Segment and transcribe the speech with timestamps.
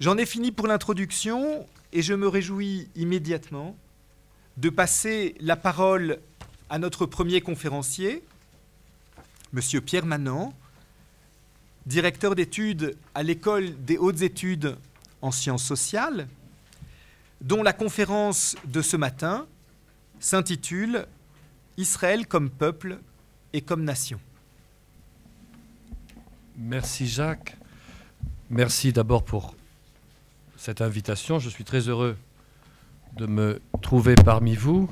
[0.00, 3.76] J'en ai fini pour l'introduction et je me réjouis immédiatement
[4.56, 6.20] de passer la parole
[6.70, 8.22] à notre premier conférencier,
[9.52, 10.54] Monsieur Pierre Manant,
[11.86, 14.76] directeur d'études à l'École des hautes études
[15.20, 16.28] en sciences sociales,
[17.40, 19.46] dont la conférence de ce matin
[20.20, 21.06] s'intitule
[21.76, 23.00] Israël comme peuple
[23.52, 24.20] et comme nation.
[26.56, 27.56] Merci Jacques.
[28.50, 29.57] Merci d'abord pour
[30.58, 31.38] cette invitation.
[31.38, 32.16] Je suis très heureux
[33.16, 34.90] de me trouver parmi vous.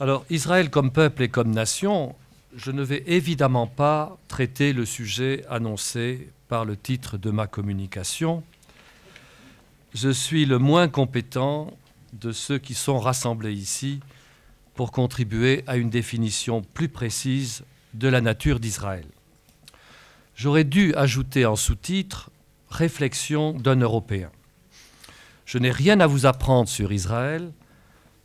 [0.00, 2.14] Alors, Israël comme peuple et comme nation,
[2.54, 8.42] je ne vais évidemment pas traiter le sujet annoncé par le titre de ma communication.
[9.94, 11.72] Je suis le moins compétent
[12.12, 14.00] de ceux qui sont rassemblés ici
[14.74, 19.06] pour contribuer à une définition plus précise de la nature d'Israël.
[20.36, 22.30] J'aurais dû ajouter en sous-titre
[22.70, 24.30] Réflexion d'un Européen.
[25.44, 27.52] Je n'ai rien à vous apprendre sur Israël,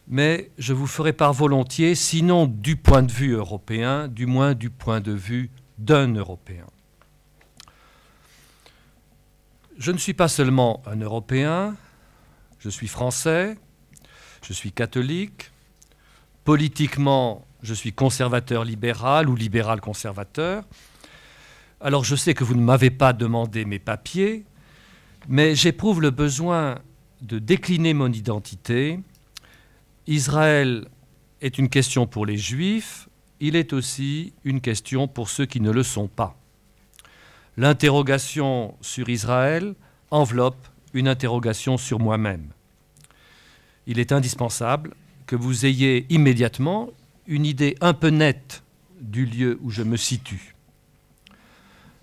[0.07, 4.69] mais je vous ferai part volontiers, sinon du point de vue européen, du moins du
[4.69, 6.65] point de vue d'un Européen.
[9.77, 11.75] Je ne suis pas seulement un Européen,
[12.59, 13.57] je suis français,
[14.41, 15.51] je suis catholique,
[16.43, 20.65] politiquement je suis conservateur libéral ou libéral conservateur.
[21.85, 24.45] Alors je sais que vous ne m'avez pas demandé mes papiers,
[25.27, 26.79] mais j'éprouve le besoin
[27.21, 29.01] de décliner mon identité.
[30.07, 30.87] Israël
[31.41, 33.09] est une question pour les juifs,
[33.41, 36.37] il est aussi une question pour ceux qui ne le sont pas.
[37.57, 39.75] L'interrogation sur Israël
[40.09, 42.47] enveloppe une interrogation sur moi-même.
[43.87, 44.93] Il est indispensable
[45.27, 46.91] que vous ayez immédiatement
[47.27, 48.63] une idée un peu nette
[49.01, 50.53] du lieu où je me situe.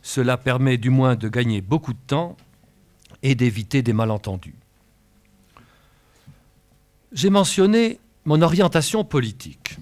[0.03, 2.37] Cela permet du moins de gagner beaucoup de temps
[3.23, 4.55] et d'éviter des malentendus.
[7.12, 9.79] J'ai mentionné mon orientation politique.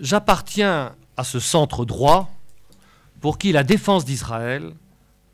[0.00, 2.30] J'appartiens à ce centre droit
[3.20, 4.72] pour qui la défense d'Israël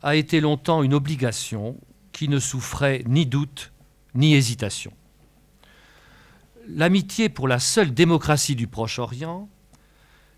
[0.03, 1.77] a été longtemps une obligation
[2.13, 3.73] qui ne souffrait ni doute
[4.15, 4.93] ni hésitation.
[6.69, 9.49] L'amitié pour la seule démocratie du Proche-Orient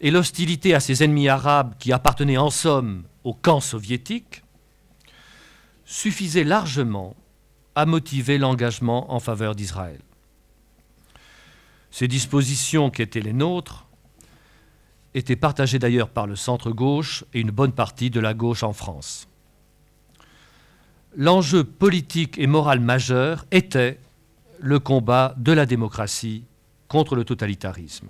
[0.01, 4.43] et l'hostilité à ses ennemis arabes qui appartenaient en somme au camp soviétique
[5.85, 7.17] suffisaient largement
[7.75, 10.01] à motiver l'engagement en faveur d'Israël.
[11.91, 13.87] Ces dispositions qui étaient les nôtres
[15.15, 19.29] étaient partagées d'ailleurs par le centre-gauche et une bonne partie de la gauche en France.
[21.17, 23.99] L'enjeu politique et moral majeur était
[24.59, 26.45] le combat de la démocratie
[26.89, 28.09] contre le totalitarisme.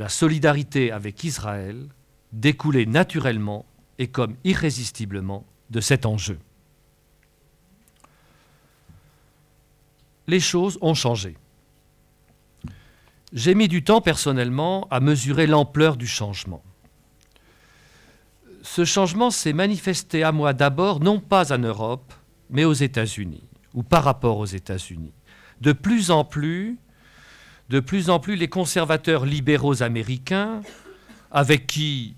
[0.00, 1.86] La solidarité avec Israël
[2.32, 3.66] découlait naturellement
[3.98, 6.38] et comme irrésistiblement de cet enjeu.
[10.26, 11.36] Les choses ont changé.
[13.34, 16.62] J'ai mis du temps personnellement à mesurer l'ampleur du changement.
[18.62, 22.14] Ce changement s'est manifesté à moi d'abord non pas en Europe,
[22.48, 23.44] mais aux États-Unis,
[23.74, 25.12] ou par rapport aux États-Unis.
[25.60, 26.78] De plus en plus,
[27.70, 30.60] de plus en plus, les conservateurs libéraux américains,
[31.30, 32.16] avec qui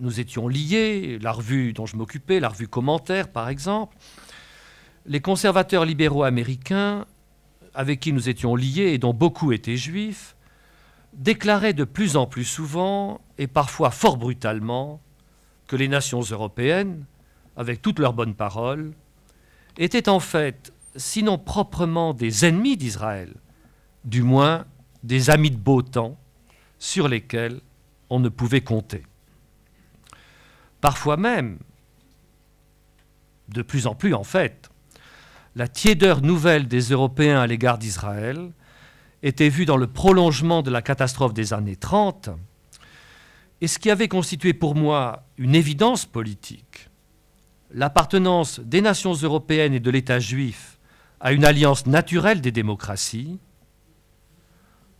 [0.00, 3.96] nous étions liés, la revue dont je m'occupais, la revue Commentaire par exemple,
[5.06, 7.06] les conservateurs libéraux américains
[7.74, 10.34] avec qui nous étions liés et dont beaucoup étaient juifs,
[11.12, 15.00] déclaraient de plus en plus souvent, et parfois fort brutalement,
[15.68, 17.04] que les nations européennes,
[17.56, 18.92] avec toutes leurs bonnes paroles,
[19.78, 23.32] étaient en fait, sinon proprement des ennemis d'Israël,
[24.04, 24.66] du moins
[25.02, 26.16] des amis de beau temps
[26.78, 27.60] sur lesquels
[28.10, 29.04] on ne pouvait compter.
[30.80, 31.58] Parfois même,
[33.48, 34.70] de plus en plus en fait,
[35.54, 38.50] la tiédeur nouvelle des Européens à l'égard d'Israël
[39.22, 42.30] était vue dans le prolongement de la catastrophe des années 30,
[43.60, 46.88] et ce qui avait constitué pour moi une évidence politique,
[47.70, 50.78] l'appartenance des nations européennes et de l'État juif
[51.20, 53.38] à une alliance naturelle des démocraties,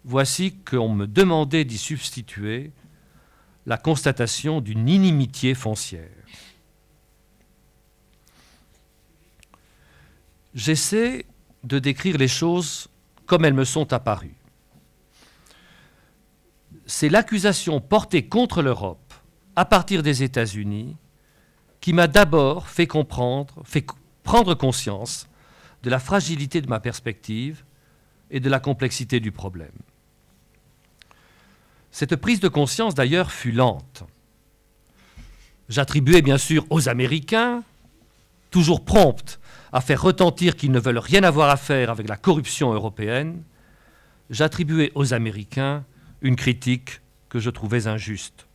[0.05, 2.73] voici qu'on me demandait d'y substituer
[3.67, 6.23] la constatation d'une inimitié foncière.
[10.55, 11.27] j'essaie
[11.65, 12.89] de décrire les choses
[13.27, 14.37] comme elles me sont apparues.
[16.87, 19.15] C'est l'accusation portée contre l'Europe
[19.57, 20.97] à partir des États-Unis
[21.81, 23.87] qui m'a d'abord fait comprendre, fait
[24.23, 25.29] prendre conscience
[25.83, 27.65] de la fragilité de ma perspective
[28.31, 29.73] et de la complexité du problème.
[31.93, 34.03] Cette prise de conscience, d'ailleurs, fut lente.
[35.69, 37.63] J'attribuais bien sûr aux Américains,
[38.51, 39.39] toujours promptes
[39.73, 43.43] à faire retentir qu'ils ne veulent rien avoir à faire avec la corruption européenne,
[44.31, 45.85] j'attribuais aux Américains
[46.23, 48.47] une critique que je trouvais injuste.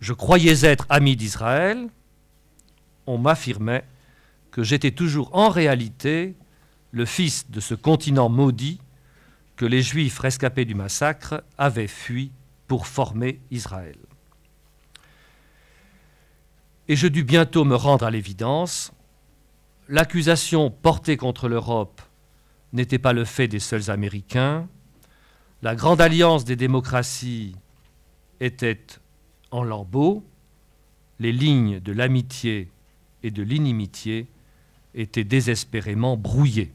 [0.00, 1.88] Je croyais être ami d'Israël,
[3.06, 3.84] on m'affirmait
[4.50, 6.34] que j'étais toujours en réalité
[6.90, 8.80] le fils de ce continent maudit
[9.56, 12.32] que les Juifs rescapés du massacre avaient fui
[12.68, 13.98] pour former Israël.
[16.88, 18.92] Et je dus bientôt me rendre à l'évidence,
[19.88, 22.02] l'accusation portée contre l'Europe
[22.72, 24.68] n'était pas le fait des seuls Américains,
[25.62, 27.54] la grande alliance des démocraties
[28.40, 28.84] était
[29.52, 30.24] en lambeaux,
[31.20, 32.68] les lignes de l'amitié
[33.22, 34.26] et de l'inimitié
[34.94, 36.72] étaient désespérément brouillées.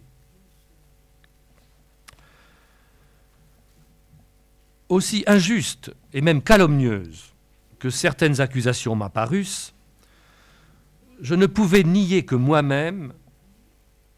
[4.89, 7.33] Aussi injuste et même calomnieuse
[7.79, 9.73] que certaines accusations m'apparussent,
[11.21, 13.13] je ne pouvais nier que moi-même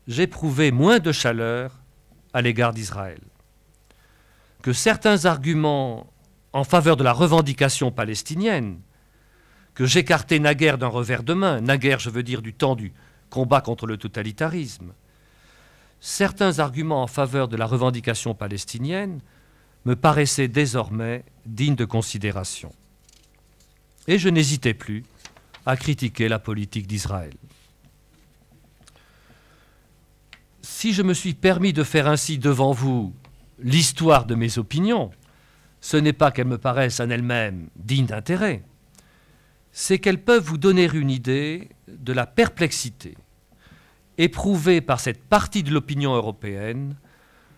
[0.07, 1.81] j'éprouvais moins de chaleur
[2.33, 3.21] à l'égard d'Israël,
[4.62, 6.12] que certains arguments
[6.51, 8.80] en faveur de la revendication palestinienne,
[9.74, 12.92] que j'écartais naguère d'un revers de main, naguère je veux dire du temps du
[13.30, 14.94] combat contre le totalitarisme,
[16.00, 19.21] certains arguments en faveur de la revendication palestinienne
[19.85, 22.73] me paraissaient désormais dignes de considération.
[24.07, 25.03] Et je n'hésitais plus
[25.65, 27.33] à critiquer la politique d'Israël.
[30.61, 33.13] Si je me suis permis de faire ainsi devant vous
[33.59, 35.11] l'histoire de mes opinions,
[35.81, 38.63] ce n'est pas qu'elles me paraissent en elles-mêmes dignes d'intérêt,
[39.71, 43.15] c'est qu'elles peuvent vous donner une idée de la perplexité
[44.17, 46.95] éprouvée par cette partie de l'opinion européenne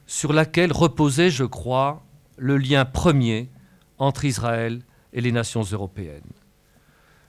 [0.06, 2.04] sur laquelle reposait, je crois,
[2.38, 3.50] le lien premier
[3.98, 4.82] entre Israël
[5.14, 6.22] et les nations européennes.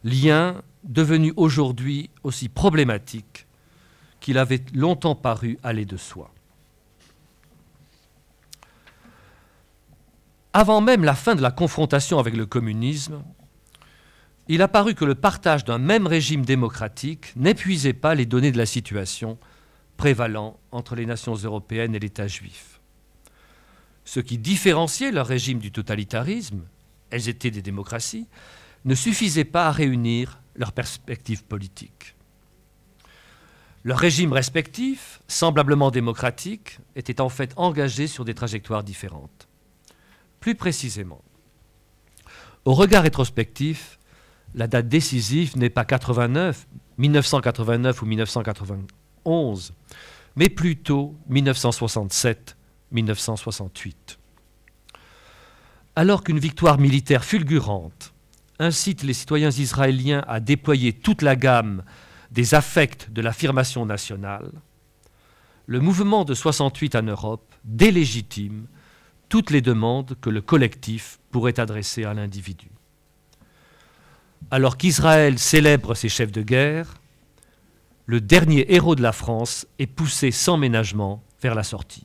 [0.05, 3.47] Lien devenu aujourd'hui aussi problématique
[4.21, 6.33] qu'il avait longtemps paru aller de soi.
[10.53, 13.23] Avant même la fin de la confrontation avec le communisme,
[14.49, 18.59] il a paru que le partage d'un même régime démocratique n'épuisait pas les données de
[18.59, 19.39] la situation
[19.97, 22.72] prévalant entre les nations européennes et l'État juif.
[24.05, 26.63] Ce qui différenciait leur régime du totalitarisme,
[27.11, 28.27] elles étaient des démocraties,
[28.85, 32.17] ne suffisait pas à réunir leurs perspectives politiques.
[33.85, 39.49] Leurs régimes respectifs, semblablement démocratiques, étaient en fait engagés sur des trajectoires différentes.
[40.41, 41.23] Plus précisément,
[42.65, 43.99] au regard rétrospectif,
[44.55, 46.67] la date décisive n'est pas 89,
[46.99, 49.75] 1989 ou 1991,
[50.37, 51.17] mais plutôt
[52.93, 53.95] 1967-1968.
[55.95, 58.15] Alors qu'une victoire militaire fulgurante
[58.59, 61.83] incite les citoyens israéliens à déployer toute la gamme
[62.31, 64.51] des affects de l'affirmation nationale,
[65.67, 68.67] le mouvement de 68 en Europe délégitime
[69.29, 72.71] toutes les demandes que le collectif pourrait adresser à l'individu.
[74.51, 76.95] Alors qu'Israël célèbre ses chefs de guerre,
[78.07, 82.05] le dernier héros de la France est poussé sans ménagement vers la sortie.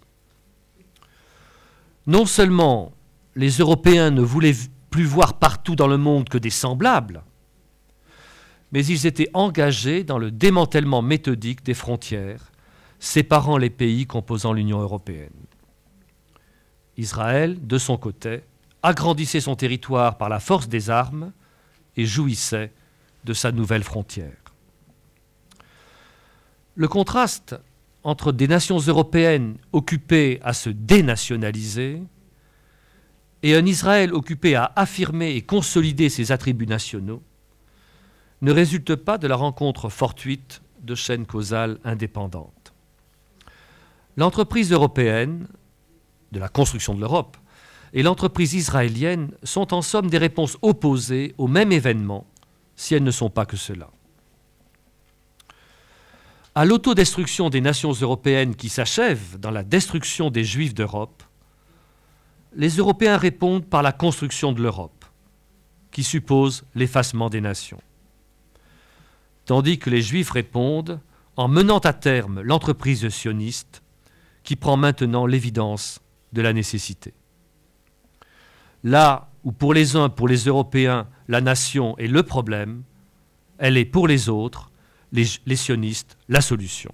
[2.07, 2.93] Non seulement
[3.35, 4.55] les Européens ne voulaient
[4.89, 7.21] plus voir partout dans le monde que des semblables,
[8.71, 12.51] mais ils étaient engagés dans le démantèlement méthodique des frontières
[12.99, 15.29] séparant les pays composant l'Union européenne.
[16.97, 18.41] Israël, de son côté,
[18.81, 21.31] agrandissait son territoire par la force des armes
[21.95, 22.73] et jouissait
[23.23, 24.37] de sa nouvelle frontière.
[26.75, 27.55] Le contraste
[28.07, 32.01] entre des nations européennes occupées à se dénationaliser
[33.43, 37.21] et un Israël occupé à affirmer et consolider ses attributs nationaux
[38.41, 42.73] ne résulte pas de la rencontre fortuite de chaînes causales indépendantes.
[44.15, 45.45] L'entreprise européenne
[46.31, 47.35] de la construction de l'Europe
[47.91, 52.25] et l'entreprise israélienne sont en somme des réponses opposées au même événement,
[52.77, 53.89] si elles ne sont pas que cela.
[56.57, 61.21] À l'autodestruction des nations européennes qui s'achève dans la destruction des Juifs d'Europe,
[62.55, 65.05] les Européens répondent par la construction de l'Europe,
[65.91, 67.79] qui suppose l'effacement des nations
[69.47, 70.99] tandis que les Juifs répondent
[71.35, 73.81] en menant à terme l'entreprise sioniste
[74.43, 76.01] qui prend maintenant l'évidence
[76.33, 77.13] de la nécessité.
[78.83, 82.83] Là où pour les uns, pour les Européens, la nation est le problème,
[83.57, 84.66] elle est pour les autres,
[85.11, 86.93] les, sionistes, la solution.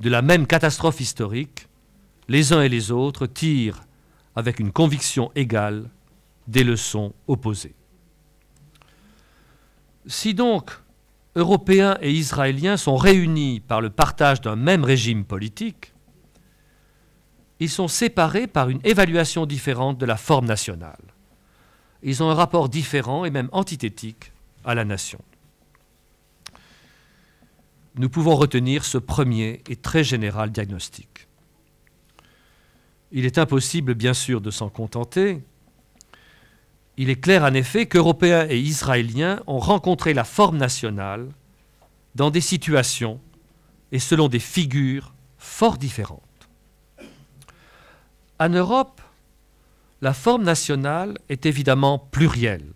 [0.00, 1.68] De la même catastrophe historique,
[2.28, 3.80] les uns et les autres tirent
[4.34, 5.88] avec une conviction égale
[6.48, 7.74] des leçons opposées.
[10.06, 10.70] Si donc
[11.36, 15.92] Européens et Israéliens sont réunis par le partage d'un même régime politique,
[17.60, 21.00] ils sont séparés par une évaluation différente de la forme nationale.
[22.02, 24.32] Ils ont un rapport différent et même antithétique
[24.64, 25.20] à la nation.
[27.96, 31.28] Nous pouvons retenir ce premier et très général diagnostic.
[33.12, 35.40] Il est impossible, bien sûr, de s'en contenter.
[36.96, 41.28] Il est clair, en effet, qu'Européens et Israéliens ont rencontré la forme nationale
[42.16, 43.20] dans des situations
[43.92, 46.22] et selon des figures fort différentes.
[48.40, 49.00] En Europe,
[50.00, 52.72] la forme nationale est évidemment plurielle.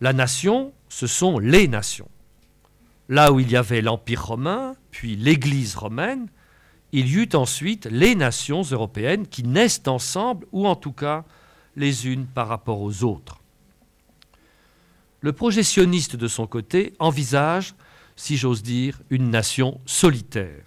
[0.00, 2.08] La nation, ce sont les nations.
[3.08, 6.28] Là où il y avait l'Empire romain, puis l'Église romaine,
[6.92, 11.24] il y eut ensuite les nations européennes qui naissent ensemble, ou en tout cas
[11.76, 13.40] les unes par rapport aux autres.
[15.20, 17.74] Le projectionniste, de son côté, envisage,
[18.14, 20.64] si j'ose dire, une nation solitaire.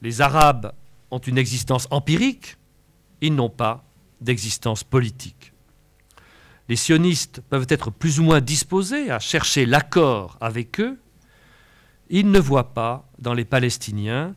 [0.00, 0.72] Les Arabes
[1.10, 2.56] ont une existence empirique,
[3.20, 3.84] ils n'ont pas
[4.20, 5.52] d'existence politique.
[6.68, 10.98] Les sionistes peuvent être plus ou moins disposés à chercher l'accord avec eux,
[12.10, 14.34] ils ne voient pas dans les Palestiniens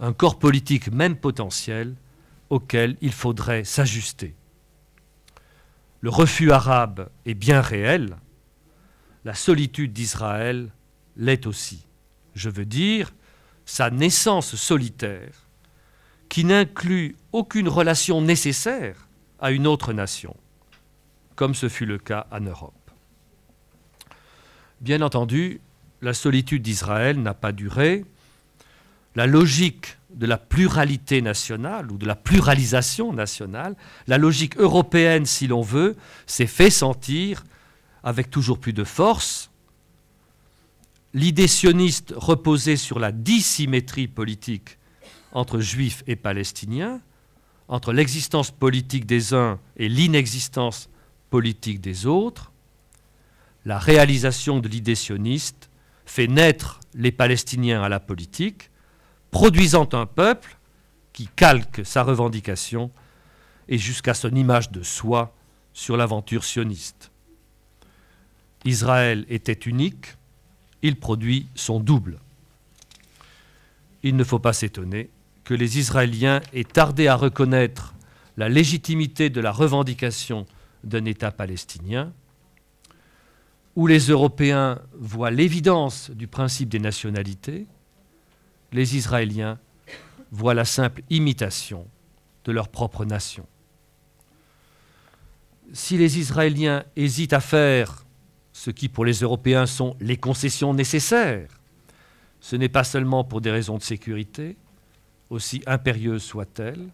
[0.00, 1.94] un corps politique même potentiel
[2.50, 4.34] auquel il faudrait s'ajuster.
[6.00, 8.16] Le refus arabe est bien réel,
[9.24, 10.70] la solitude d'Israël
[11.16, 11.86] l'est aussi.
[12.34, 13.12] Je veux dire,
[13.64, 15.48] sa naissance solitaire
[16.28, 20.36] qui n'inclut aucune relation nécessaire à une autre nation,
[21.36, 22.74] comme ce fut le cas en Europe.
[24.80, 25.60] Bien entendu,
[26.02, 28.04] la solitude d'Israël n'a pas duré.
[29.14, 33.76] La logique de la pluralité nationale ou de la pluralisation nationale,
[34.06, 37.44] la logique européenne, si l'on veut, s'est fait sentir
[38.02, 39.50] avec toujours plus de force.
[41.14, 44.78] L'idée sioniste reposait sur la dissymétrie politique
[45.32, 47.00] entre juifs et palestiniens,
[47.68, 50.88] entre l'existence politique des uns et l'inexistence
[51.34, 52.52] politique des autres,
[53.64, 55.68] la réalisation de l'idée sioniste
[56.06, 58.70] fait naître les Palestiniens à la politique,
[59.32, 60.56] produisant un peuple
[61.12, 62.92] qui calque sa revendication
[63.66, 65.34] et jusqu'à son image de soi
[65.72, 67.10] sur l'aventure sioniste.
[68.64, 70.14] Israël était unique,
[70.82, 72.20] il produit son double.
[74.04, 75.10] Il ne faut pas s'étonner
[75.42, 77.92] que les Israéliens aient tardé à reconnaître
[78.36, 80.46] la légitimité de la revendication
[80.84, 82.12] d'un État palestinien,
[83.76, 87.66] où les Européens voient l'évidence du principe des nationalités,
[88.72, 89.58] les Israéliens
[90.30, 91.86] voient la simple imitation
[92.44, 93.46] de leur propre nation.
[95.72, 98.04] Si les Israéliens hésitent à faire
[98.52, 101.48] ce qui pour les Européens sont les concessions nécessaires,
[102.40, 104.56] ce n'est pas seulement pour des raisons de sécurité,
[105.30, 106.88] aussi impérieuse soit-elle,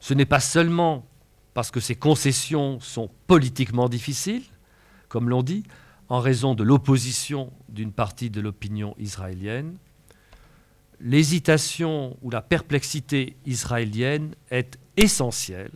[0.00, 1.06] ce n'est pas seulement
[1.54, 4.44] parce que ces concessions sont politiquement difficiles,
[5.08, 5.64] comme l'on dit,
[6.08, 9.76] en raison de l'opposition d'une partie de l'opinion israélienne,
[11.00, 15.72] l'hésitation ou la perplexité israélienne est essentielle.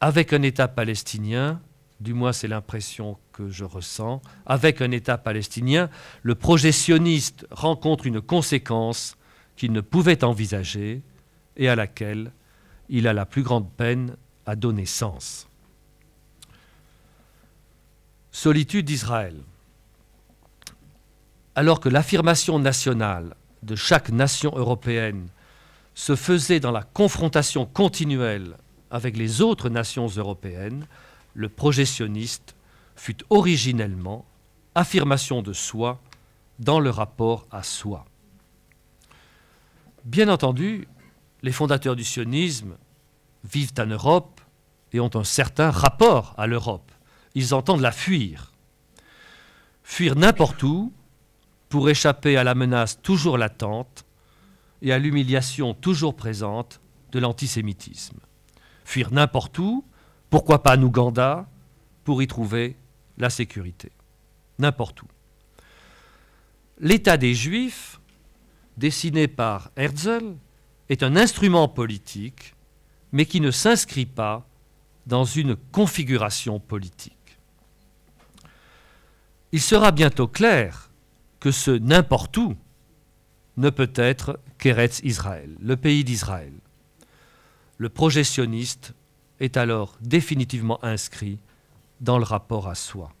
[0.00, 1.60] Avec un État palestinien,
[2.00, 5.90] du moins c'est l'impression que je ressens, avec un État palestinien,
[6.22, 9.16] le projet sioniste rencontre une conséquence
[9.56, 11.02] qu'il ne pouvait envisager
[11.56, 12.32] et à laquelle
[12.90, 15.48] il a la plus grande peine à donner sens.
[18.32, 19.36] Solitude d'Israël.
[21.54, 25.28] Alors que l'affirmation nationale de chaque nation européenne
[25.94, 28.56] se faisait dans la confrontation continuelle
[28.90, 30.86] avec les autres nations européennes,
[31.34, 32.56] le projectionniste
[32.96, 34.24] fut originellement
[34.74, 36.00] affirmation de soi
[36.58, 38.04] dans le rapport à soi.
[40.04, 40.88] Bien entendu,
[41.42, 42.76] les fondateurs du sionisme
[43.44, 44.40] vivent en Europe
[44.92, 46.92] et ont un certain rapport à l'Europe.
[47.34, 48.52] Ils entendent la fuir.
[49.82, 50.92] Fuir n'importe où
[51.68, 54.04] pour échapper à la menace toujours latente
[54.82, 56.80] et à l'humiliation toujours présente
[57.12, 58.18] de l'antisémitisme.
[58.84, 59.84] Fuir n'importe où,
[60.30, 61.48] pourquoi pas en Ouganda,
[62.04, 62.76] pour y trouver
[63.18, 63.92] la sécurité.
[64.58, 65.06] N'importe où.
[66.78, 68.00] L'état des Juifs
[68.76, 70.34] dessiné par Herzl,
[70.90, 72.54] est un instrument politique,
[73.12, 74.46] mais qui ne s'inscrit pas
[75.06, 77.14] dans une configuration politique.
[79.52, 80.90] Il sera bientôt clair
[81.40, 82.54] que ce n'importe où
[83.56, 86.52] ne peut être qu'Eretz Israël, le pays d'Israël.
[87.78, 88.92] Le projectionniste
[89.40, 91.38] est alors définitivement inscrit
[92.02, 93.12] dans le rapport à soi.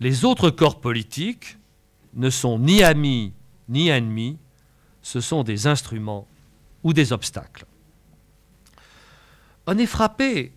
[0.00, 1.56] les autres corps politiques
[2.14, 3.32] ne sont ni amis
[3.68, 4.38] ni ennemis,
[5.02, 6.26] ce sont des instruments
[6.82, 7.66] ou des obstacles.
[9.66, 10.52] On est frappé,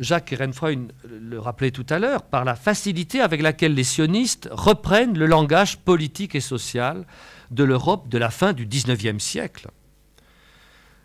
[0.00, 5.18] Jacques Ehrenfreund le rappelait tout à l'heure, par la facilité avec laquelle les sionistes reprennent
[5.18, 7.06] le langage politique et social
[7.50, 9.68] de l'Europe de la fin du XIXe siècle,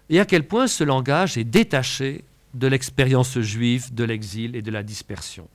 [0.09, 4.71] et à quel point ce langage est détaché de l'expérience juive, de l'exil et de
[4.71, 5.47] la dispersion.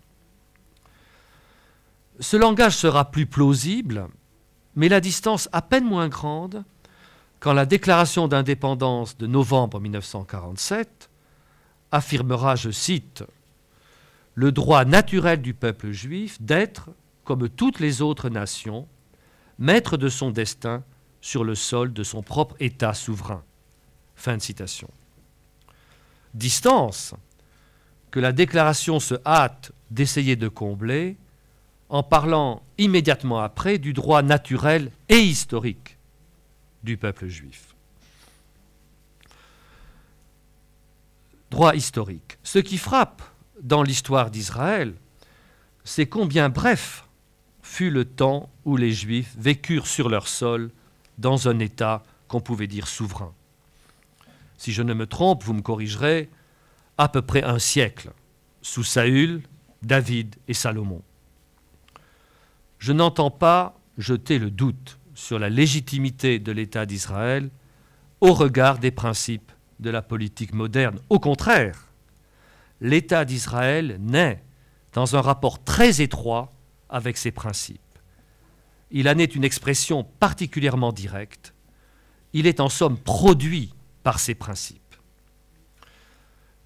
[2.20, 4.08] Ce langage sera plus plausible,
[4.74, 6.64] mais la distance à peine moins grande
[7.40, 11.10] quand la déclaration d'indépendance de novembre 1947
[11.92, 13.24] affirmera, je cite,
[14.34, 16.90] le droit naturel du peuple juif d'être,
[17.24, 18.86] comme toutes les autres nations,
[19.58, 20.82] maître de son destin
[21.20, 23.42] sur le sol de son propre État souverain.
[24.14, 24.88] Fin de citation.
[26.34, 27.14] Distance
[28.10, 31.16] que la déclaration se hâte d'essayer de combler
[31.88, 35.95] en parlant immédiatement après du droit naturel et historique
[36.86, 37.74] du peuple juif.
[41.50, 42.38] Droit historique.
[42.42, 43.22] Ce qui frappe
[43.60, 44.94] dans l'histoire d'Israël,
[45.84, 47.04] c'est combien bref
[47.62, 50.70] fut le temps où les Juifs vécurent sur leur sol
[51.18, 53.32] dans un État qu'on pouvait dire souverain.
[54.56, 56.30] Si je ne me trompe, vous me corrigerez,
[56.98, 58.10] à peu près un siècle,
[58.62, 59.42] sous Saül,
[59.82, 61.02] David et Salomon.
[62.78, 67.50] Je n'entends pas jeter le doute sur la légitimité de l'État d'Israël
[68.20, 71.00] au regard des principes de la politique moderne.
[71.08, 71.90] Au contraire,
[72.82, 74.44] l'État d'Israël naît
[74.92, 76.52] dans un rapport très étroit
[76.90, 77.80] avec ses principes.
[78.90, 81.54] Il en est une expression particulièrement directe.
[82.34, 84.96] Il est en somme produit par ses principes.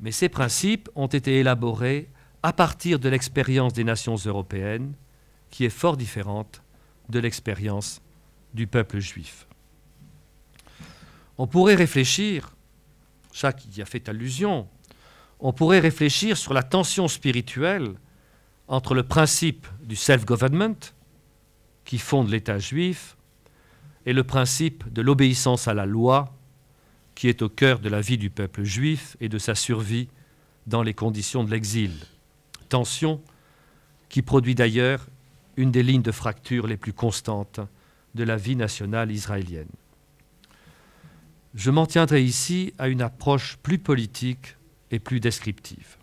[0.00, 2.08] Mais ces principes ont été élaborés
[2.42, 4.94] à partir de l'expérience des nations européennes,
[5.50, 6.62] qui est fort différente
[7.08, 8.00] de l'expérience
[8.54, 9.46] du peuple juif.
[11.38, 12.54] On pourrait réfléchir,
[13.32, 14.68] chaque y a fait allusion,
[15.38, 17.94] on pourrait réfléchir sur la tension spirituelle
[18.68, 20.92] entre le principe du self-government,
[21.84, 23.16] qui fonde l'État juif,
[24.06, 26.36] et le principe de l'obéissance à la loi,
[27.14, 30.08] qui est au cœur de la vie du peuple juif et de sa survie
[30.66, 31.92] dans les conditions de l'exil.
[32.68, 33.20] Tension
[34.08, 35.06] qui produit d'ailleurs
[35.56, 37.60] une des lignes de fracture les plus constantes
[38.14, 39.68] de la vie nationale israélienne.
[41.54, 44.56] Je m'en tiendrai ici à une approche plus politique
[44.90, 45.96] et plus descriptive.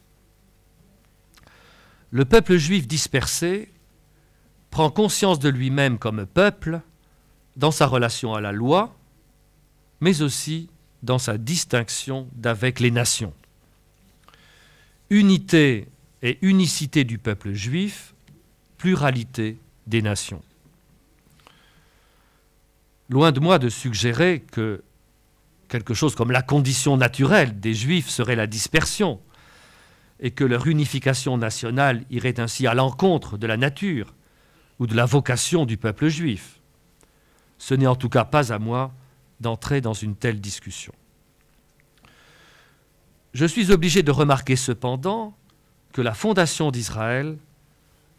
[2.11, 3.71] Le peuple juif dispersé
[4.69, 6.81] prend conscience de lui-même comme peuple
[7.55, 8.95] dans sa relation à la loi,
[9.99, 10.69] mais aussi
[11.03, 13.33] dans sa distinction d'avec les nations.
[15.09, 15.87] Unité
[16.21, 18.13] et unicité du peuple juif
[18.77, 20.41] pluralité des nations.
[23.09, 24.83] Loin de moi de suggérer que
[25.67, 29.19] quelque chose comme la condition naturelle des Juifs serait la dispersion,
[30.19, 34.15] et que leur unification nationale irait ainsi à l'encontre de la nature
[34.79, 36.59] ou de la vocation du peuple juif.
[37.57, 38.93] Ce n'est en tout cas pas à moi
[39.39, 40.93] d'entrer dans une telle discussion.
[43.33, 45.37] Je suis obligé de remarquer cependant
[45.93, 47.37] que la fondation d'Israël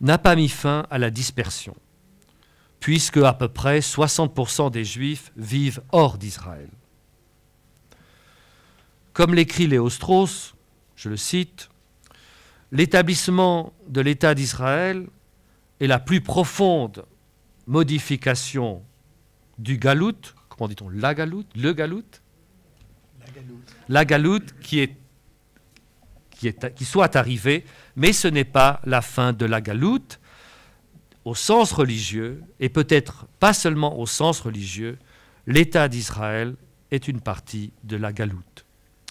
[0.00, 1.74] n'a pas mis fin à la dispersion,
[2.80, 6.68] puisque à peu près 60% des Juifs vivent hors d'Israël.
[9.12, 10.54] Comme l'écrit Léo Strauss,
[10.96, 11.68] je le cite,
[12.70, 15.06] L'établissement de l'État d'Israël
[15.80, 17.06] est la plus profonde
[17.66, 18.82] modification
[19.58, 22.04] du galout, comment dit-on, la galoute, le galout?
[23.88, 24.96] La galoute, qui, est,
[26.30, 27.64] qui, est, qui soit arrivée
[27.96, 30.20] mais ce n'est pas la fin de la galoute
[31.24, 34.98] au sens religieux, et peut-être pas seulement au sens religieux,
[35.46, 36.56] l'État d'Israël
[36.90, 38.64] est une partie de la galoute.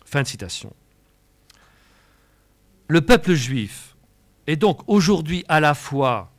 [0.05, 0.73] Fin de citation.
[2.87, 3.95] Le peuple juif
[4.47, 6.31] est donc aujourd'hui à la fois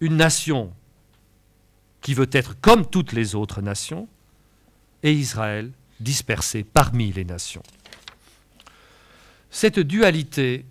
[0.00, 0.72] une nation
[2.00, 4.08] qui veut être comme toutes les autres nations,
[5.02, 7.62] et Israël dispersé parmi les nations.
[9.50, 10.64] Cette dualité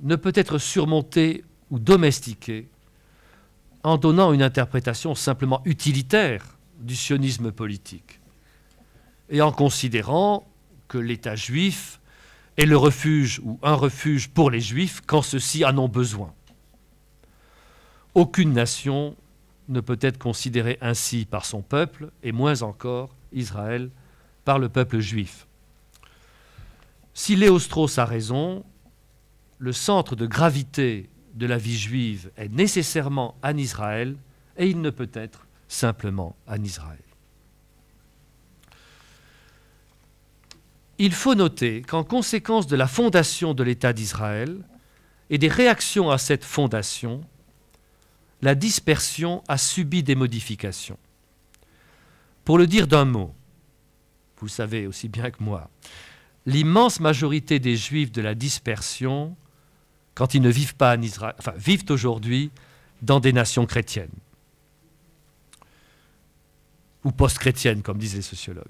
[0.00, 2.68] ne peut être surmonté ou domestiqué
[3.84, 8.20] en donnant une interprétation simplement utilitaire du sionisme politique
[9.32, 10.46] et en considérant
[10.88, 12.00] que l'État juif
[12.58, 16.32] est le refuge ou un refuge pour les juifs quand ceux-ci en ont besoin.
[18.14, 19.16] Aucune nation
[19.68, 23.90] ne peut être considérée ainsi par son peuple, et moins encore Israël
[24.44, 25.46] par le peuple juif.
[27.14, 28.64] Si Léostros a raison,
[29.58, 34.16] le centre de gravité de la vie juive est nécessairement en Israël
[34.56, 36.98] et il ne peut être simplement en Israël.
[40.98, 44.58] Il faut noter qu'en conséquence de la fondation de l'État d'Israël
[45.30, 47.24] et des réactions à cette fondation,
[48.42, 50.98] la dispersion a subi des modifications.
[52.44, 53.34] Pour le dire d'un mot,
[54.38, 55.70] vous savez aussi bien que moi,
[56.44, 59.36] l'immense majorité des juifs de la dispersion,
[60.14, 62.50] quand ils ne vivent pas en Israël, enfin vivent aujourd'hui
[63.00, 64.10] dans des nations chrétiennes
[67.04, 68.66] ou post-chrétiennes, comme disent les sociologues.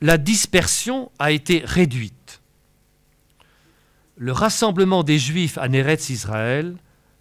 [0.00, 2.40] La dispersion a été réduite.
[4.16, 6.76] Le rassemblement des Juifs à Neretz Israël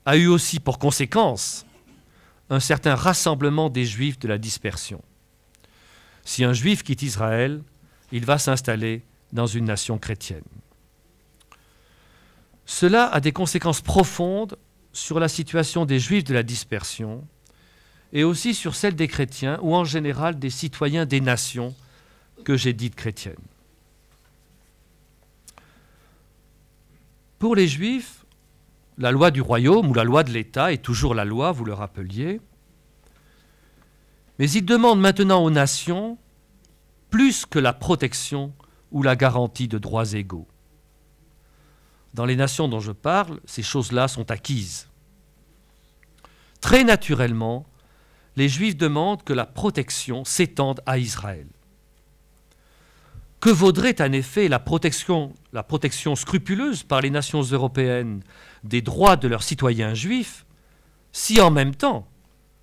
[0.06, 1.66] a eu aussi pour conséquence
[2.50, 5.02] un certain rassemblement des Juifs de la dispersion.
[6.24, 7.62] Si un Juif quitte Israël,
[8.12, 10.44] il va s'installer dans une nation chrétienne.
[12.66, 14.58] Cela a des conséquences profondes
[14.94, 17.28] sur la situation des Juifs de la dispersion
[18.14, 21.76] et aussi sur celle des chrétiens ou en général des citoyens des nations
[22.46, 23.36] que j'ai dites chrétiennes.
[27.40, 28.24] Pour les Juifs,
[28.98, 31.74] la loi du royaume ou la loi de l'État est toujours la loi, vous le
[31.74, 32.40] rappeliez,
[34.40, 36.18] mais ils demandent maintenant aux nations
[37.10, 38.54] plus que la protection
[38.92, 40.48] ou la garantie de droits égaux.
[42.14, 44.88] Dans les nations dont je parle, ces choses-là sont acquises.
[46.62, 47.66] Très naturellement,
[48.36, 51.48] les Juifs demandent que la protection s'étende à Israël.
[53.40, 58.24] Que vaudrait en effet la protection, la protection scrupuleuse par les nations européennes
[58.64, 60.46] des droits de leurs citoyens juifs
[61.12, 62.08] si en même temps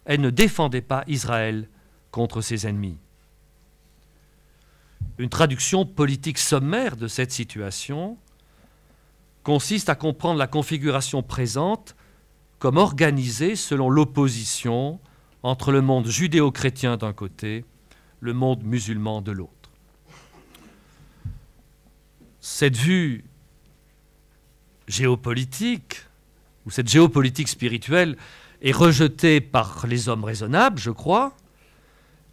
[0.06, 1.68] elles ne défendaient pas Israël
[2.10, 2.96] contre ses ennemis?
[5.18, 8.16] Une traduction politique sommaire de cette situation
[9.42, 11.96] consiste à comprendre la configuration présente
[12.58, 15.00] comme organisée selon l'opposition
[15.42, 17.64] entre le monde judéo-chrétien d'un côté,
[18.20, 19.70] le monde musulman de l'autre.
[22.40, 23.24] Cette vue
[24.86, 26.02] géopolitique,
[26.66, 28.16] ou cette géopolitique spirituelle,
[28.60, 31.34] est rejetée par les hommes raisonnables, je crois,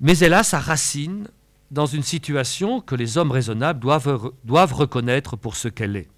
[0.02, 1.30] mais elle a sa racine
[1.72, 6.10] dans une situation que les hommes raisonnables doivent, doivent reconnaître pour ce qu'elle est.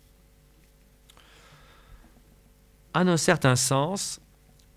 [2.93, 4.19] En un certain sens,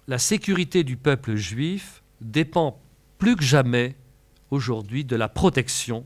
[0.06, 2.80] la sécurité du peuple juif dépend
[3.18, 3.96] plus que jamais
[4.50, 6.04] aujourd'hui de la protection,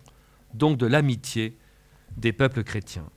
[0.55, 1.57] donc de l'amitié
[2.16, 3.09] des peuples chrétiens.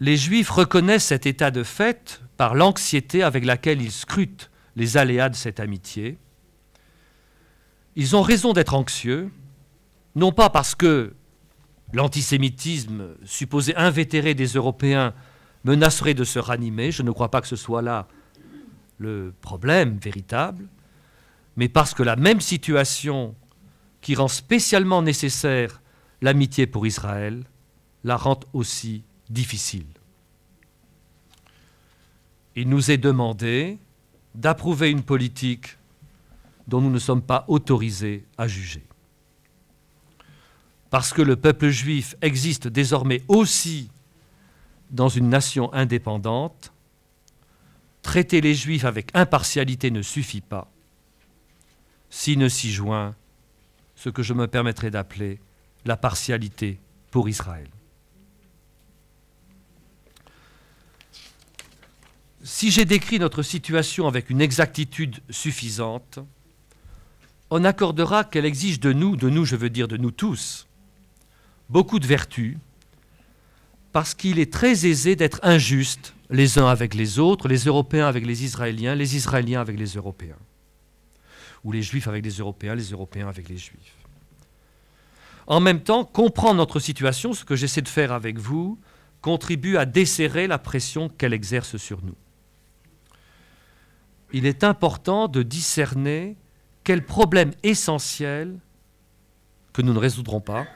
[0.00, 5.28] Les Juifs reconnaissent cet état de fait par l'anxiété avec laquelle ils scrutent les aléas
[5.28, 6.18] de cette amitié.
[7.94, 9.30] Ils ont raison d'être anxieux,
[10.16, 11.14] non pas parce que
[11.92, 15.14] l'antisémitisme supposé invétéré des Européens
[15.64, 18.08] menacerait de se ranimer, je ne crois pas que ce soit là
[18.98, 20.66] le problème véritable,
[21.56, 23.34] mais parce que la même situation
[24.00, 25.80] qui rend spécialement nécessaire
[26.20, 27.44] l'amitié pour Israël
[28.04, 29.86] la rend aussi difficile.
[32.56, 33.78] Il nous est demandé
[34.34, 35.78] d'approuver une politique
[36.68, 38.84] dont nous ne sommes pas autorisés à juger.
[40.90, 43.90] Parce que le peuple juif existe désormais aussi
[44.92, 46.72] dans une nation indépendante,
[48.02, 50.70] traiter les Juifs avec impartialité ne suffit pas
[52.10, 53.14] s'il ne s'y joint
[53.96, 55.40] ce que je me permettrai d'appeler
[55.86, 56.78] la partialité
[57.10, 57.68] pour Israël.
[62.42, 66.18] Si j'ai décrit notre situation avec une exactitude suffisante,
[67.50, 70.66] on accordera qu'elle exige de nous, de nous je veux dire de nous tous,
[71.70, 72.58] beaucoup de vertus,
[73.92, 78.24] parce qu'il est très aisé d'être injuste les uns avec les autres, les Européens avec
[78.24, 80.38] les Israéliens, les Israéliens avec les Européens.
[81.62, 83.96] Ou les Juifs avec les Européens, les Européens avec les Juifs.
[85.46, 88.78] En même temps, comprendre notre situation, ce que j'essaie de faire avec vous,
[89.20, 92.16] contribue à desserrer la pression qu'elle exerce sur nous.
[94.32, 96.36] Il est important de discerner
[96.84, 98.58] quel problème essentiel,
[99.72, 100.66] que nous ne résoudrons pas,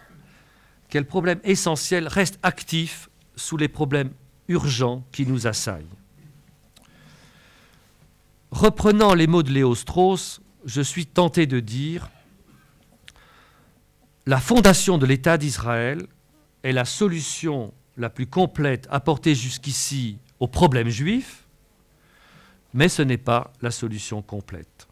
[0.89, 4.13] quel problème essentiel reste actif sous les problèmes
[4.49, 5.87] urgents qui nous assaillent.
[8.51, 12.09] Reprenant les mots de Léo Strauss, je suis tenté de dire
[14.27, 16.07] la fondation de l'État d'Israël
[16.63, 21.47] est la solution la plus complète apportée jusqu'ici aux problèmes juifs,
[22.75, 24.89] mais ce n'est pas la solution complète.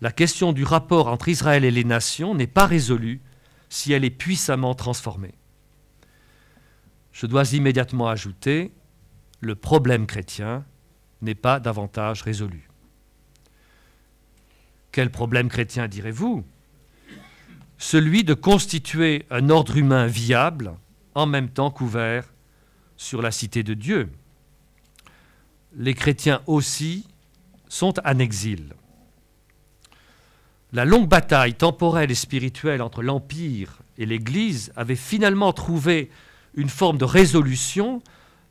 [0.00, 3.20] La question du rapport entre Israël et les nations n'est pas résolue
[3.70, 5.34] si elle est puissamment transformée.
[7.12, 8.72] je dois immédiatement ajouter,
[9.40, 10.66] le problème chrétien
[11.22, 12.68] n'est pas davantage résolu.
[14.92, 16.44] Quel problème chrétien direz-vous?
[17.78, 20.74] Celui de constituer un ordre humain viable,
[21.14, 22.32] en même temps couvert
[22.96, 24.10] sur la cité de Dieu.
[25.74, 27.06] Les chrétiens aussi
[27.68, 28.74] sont en exil.
[30.72, 36.10] La longue bataille temporelle et spirituelle entre l'Empire et l'Église avait finalement trouvé
[36.54, 38.02] une forme de résolution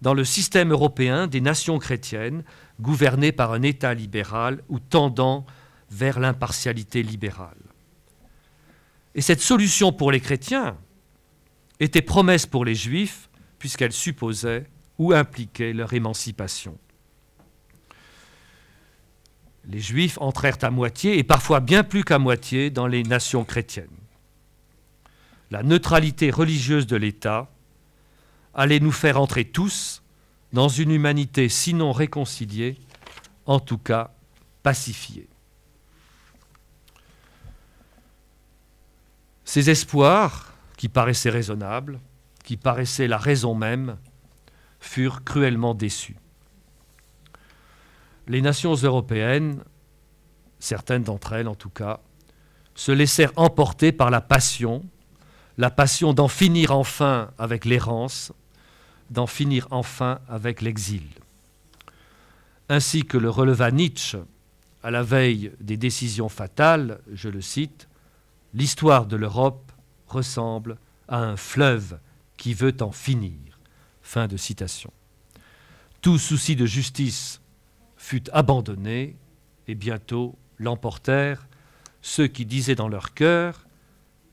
[0.02, 2.44] dans le système européen des nations chrétiennes
[2.82, 5.46] gouvernées par un État libéral ou tendant
[5.92, 7.58] vers l'impartialité libérale.
[9.16, 10.78] Et cette solution pour les chrétiens
[11.80, 13.30] était promesse pour les juifs
[13.60, 14.66] puisqu'elle supposait
[14.98, 16.78] ou impliquait leur émancipation.
[19.66, 23.88] Les juifs entrèrent à moitié, et parfois bien plus qu'à moitié, dans les nations chrétiennes.
[25.52, 27.50] La neutralité religieuse de l'État
[28.54, 30.04] allait nous faire entrer tous
[30.54, 32.78] dans une humanité sinon réconciliée,
[33.46, 34.12] en tout cas
[34.64, 35.28] pacifiée.
[39.44, 42.00] Ces espoirs, qui paraissaient raisonnables,
[42.44, 43.98] qui paraissaient la raison même,
[44.80, 46.16] furent cruellement déçus.
[48.30, 49.64] Les nations européennes,
[50.60, 52.00] certaines d'entre elles en tout cas,
[52.76, 54.86] se laissèrent emporter par la passion,
[55.58, 58.32] la passion d'en finir enfin avec l'errance,
[59.10, 61.08] d'en finir enfin avec l'exil.
[62.70, 64.20] Ainsi que le releva Nietzsche
[64.84, 67.88] à la veille des décisions fatales, je le cite,
[68.54, 69.72] L'histoire de l'Europe
[70.08, 72.00] ressemble à un fleuve
[72.38, 73.60] qui veut en finir.
[74.02, 74.92] Fin de citation.
[76.02, 77.42] Tout souci de justice
[78.00, 79.18] fut abandonné
[79.68, 81.48] et bientôt l'emportèrent
[82.02, 83.68] ceux qui disaient dans leur cœur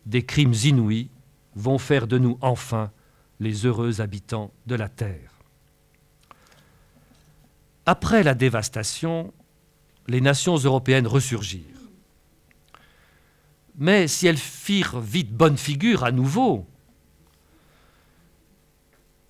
[0.06, 1.10] Des crimes inouïs
[1.56, 2.92] vont faire de nous enfin
[3.40, 5.32] les heureux habitants de la terre.
[7.86, 9.34] Après la dévastation,
[10.06, 11.90] les nations européennes ressurgirent.
[13.76, 16.66] Mais si elles firent vite bonne figure à nouveau,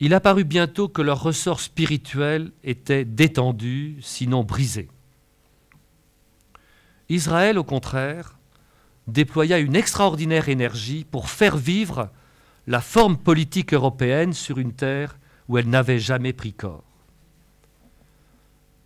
[0.01, 4.89] il apparut bientôt que leur ressort spirituel était détendu, sinon brisé.
[7.09, 8.39] Israël, au contraire,
[9.07, 12.11] déploya une extraordinaire énergie pour faire vivre
[12.67, 16.85] la forme politique européenne sur une terre où elle n'avait jamais pris corps.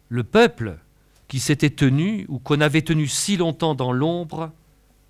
[0.09, 0.79] Le peuple
[1.29, 4.53] qui s'était tenu ou qu'on avait tenu si longtemps dans l'ombre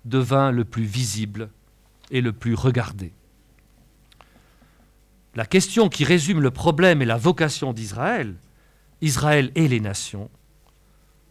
[0.05, 1.49] devint le plus visible
[2.11, 3.11] et le plus regardé.
[5.35, 8.35] La question qui résume le problème et la vocation d'Israël,
[9.01, 10.29] Israël et les nations,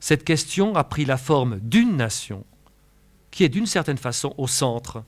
[0.01, 2.45] cette question a pris la forme d'une nation
[3.31, 5.05] qui est d'une certaine façon au centre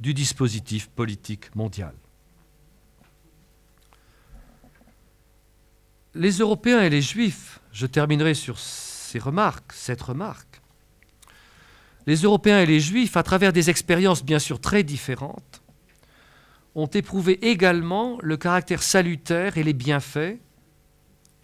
[0.00, 1.94] du dispositif politique mondial.
[6.14, 10.62] Les Européens et les Juifs, je terminerai sur ces remarques, cette remarque,
[12.06, 15.62] les Européens et les Juifs, à travers des expériences bien sûr très différentes,
[16.74, 20.38] ont éprouvé également le caractère salutaire et les bienfaits,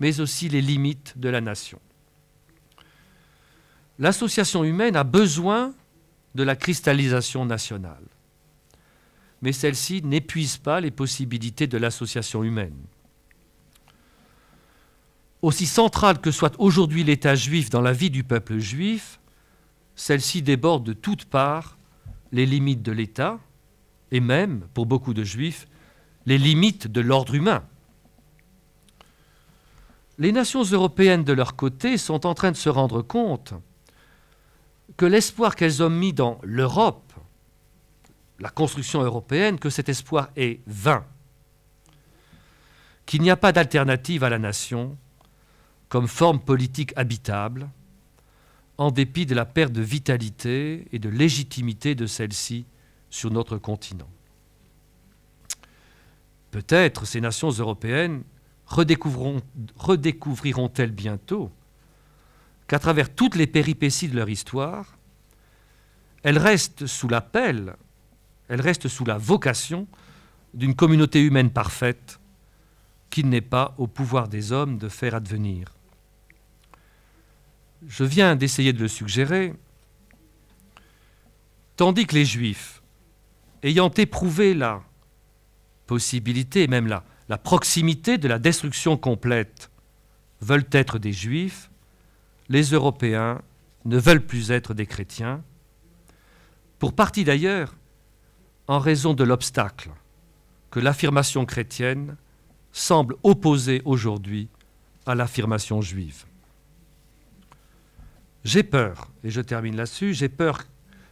[0.00, 1.78] mais aussi les limites de la nation.
[3.98, 5.74] L'association humaine a besoin
[6.34, 8.04] de la cristallisation nationale
[9.42, 12.76] mais celle-ci n'épuise pas les possibilités de l'association humaine.
[15.42, 19.18] Aussi centrale que soit aujourd'hui l'État juif dans la vie du peuple juif,
[19.96, 21.78] celle-ci déborde de toutes parts
[22.32, 23.38] les limites de l'État
[24.10, 25.66] et même, pour beaucoup de juifs,
[26.26, 27.64] les limites de l'ordre humain.
[30.18, 33.54] Les nations européennes, de leur côté, sont en train de se rendre compte
[34.96, 37.10] que l'espoir qu'elles ont mis dans l'Europe
[38.40, 41.04] la construction européenne que cet espoir est vain,
[43.06, 44.96] qu'il n'y a pas d'alternative à la nation
[45.88, 47.68] comme forme politique habitable,
[48.78, 52.64] en dépit de la perte de vitalité et de légitimité de celle-ci
[53.10, 54.08] sur notre continent.
[56.50, 58.22] Peut-être ces nations européennes
[58.66, 61.52] redécouvriront-elles bientôt
[62.66, 64.96] qu'à travers toutes les péripéties de leur histoire,
[66.22, 67.76] elles restent sous l'appel
[68.50, 69.86] elle reste sous la vocation
[70.54, 72.18] d'une communauté humaine parfaite
[73.08, 75.68] qu'il n'est pas au pouvoir des hommes de faire advenir.
[77.86, 79.54] Je viens d'essayer de le suggérer,
[81.76, 82.79] tandis que les Juifs,
[83.62, 84.82] ayant éprouvé la
[85.86, 89.70] possibilité, même la, la proximité de la destruction complète,
[90.40, 91.70] veulent être des Juifs,
[92.48, 93.40] les Européens
[93.84, 95.42] ne veulent plus être des chrétiens,
[96.78, 97.74] pour partie d'ailleurs
[98.66, 99.90] en raison de l'obstacle
[100.70, 102.16] que l'affirmation chrétienne
[102.72, 104.48] semble opposé aujourd'hui
[105.06, 106.24] à l'affirmation juive.
[108.44, 110.62] J'ai peur, et je termine là-dessus, j'ai peur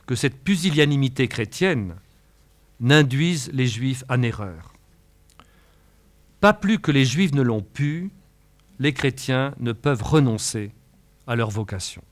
[0.06, 1.96] que cette pusillanimité chrétienne
[2.80, 4.74] n'induise les juifs en erreur.
[6.40, 8.10] Pas plus que les juifs ne l'ont pu,
[8.78, 10.72] les chrétiens ne peuvent renoncer
[11.26, 12.02] à leur vocation.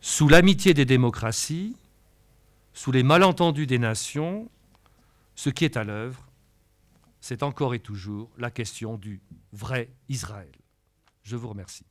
[0.00, 1.76] Sous l'amitié des démocraties,
[2.74, 4.50] sous les malentendus des nations,
[5.36, 6.26] ce qui est à l'œuvre,
[7.20, 9.20] c'est encore et toujours la question du
[9.52, 10.50] vrai Israël.
[11.22, 11.86] Je vous remercie.